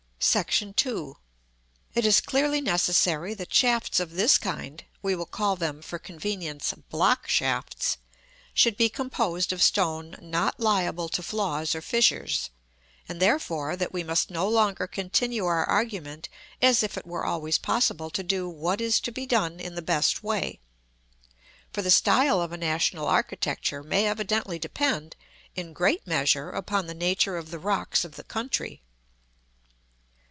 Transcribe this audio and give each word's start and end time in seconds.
§II. 1.11 1.13
It 1.95 2.05
is 2.05 2.21
clearly 2.21 2.61
necessary 2.61 3.33
that 3.33 3.51
shafts 3.51 3.99
of 3.99 4.11
this 4.11 4.37
kind 4.37 4.83
(we 5.01 5.15
will 5.15 5.25
call 5.25 5.55
them, 5.55 5.81
for 5.81 5.97
convenience, 5.97 6.71
block 6.91 7.27
shafts) 7.27 7.97
should 8.53 8.77
be 8.77 8.87
composed 8.87 9.51
of 9.51 9.63
stone 9.63 10.15
not 10.21 10.59
liable 10.59 11.09
to 11.09 11.23
flaws 11.23 11.73
or 11.73 11.81
fissures; 11.81 12.51
and 13.09 13.19
therefore 13.19 13.75
that 13.75 13.91
we 13.91 14.03
must 14.03 14.29
no 14.29 14.47
longer 14.47 14.85
continue 14.85 15.45
our 15.47 15.65
argument 15.65 16.29
as 16.61 16.83
if 16.83 16.97
it 16.99 17.07
were 17.07 17.25
always 17.25 17.57
possible 17.57 18.11
to 18.11 18.21
do 18.21 18.47
what 18.47 18.79
is 18.79 18.99
to 18.99 19.11
be 19.11 19.25
done 19.25 19.59
in 19.59 19.73
the 19.73 19.81
best 19.81 20.21
way; 20.21 20.59
for 21.73 21.81
the 21.81 21.89
style 21.91 22.41
of 22.43 22.51
a 22.51 22.57
national 22.57 23.07
architecture 23.07 23.81
may 23.81 24.05
evidently 24.05 24.59
depend, 24.59 25.15
in 25.55 25.73
great 25.73 26.05
measure, 26.05 26.51
upon 26.51 26.85
the 26.85 26.93
nature 26.93 27.37
of 27.37 27.49
the 27.49 27.59
rocks 27.59 28.05
of 28.05 28.17
the 28.17 28.23
country. 28.23 28.83